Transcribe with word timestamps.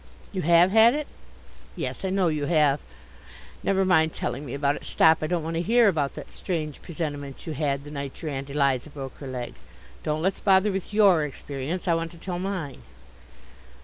You 0.31 0.41
have 0.41 0.71
had 0.71 0.95
it? 0.95 1.05
Yes, 1.75 2.03
I 2.03 2.09
know 2.09 2.27
you 2.27 2.45
have. 2.45 2.79
Never 3.61 3.85
mind 3.85 4.15
telling 4.15 4.43
me 4.47 4.55
about 4.55 4.75
it. 4.75 4.83
Stop. 4.83 5.19
I 5.21 5.27
don't 5.27 5.43
want 5.43 5.57
to 5.57 5.61
hear 5.61 5.87
about 5.87 6.15
that 6.15 6.33
strange 6.33 6.81
presentiment 6.81 7.45
you 7.45 7.53
had 7.53 7.83
the 7.83 7.91
night 7.91 8.19
your 8.19 8.31
Aunt 8.31 8.49
Eliza 8.49 8.89
broke 8.89 9.17
her 9.17 9.27
leg. 9.27 9.53
Don't 10.01 10.23
let's 10.23 10.39
bother 10.39 10.71
with 10.71 10.91
your 10.91 11.23
experience. 11.23 11.87
I 11.87 11.93
want 11.93 12.09
to 12.13 12.17
tell 12.17 12.39
mine. 12.39 12.81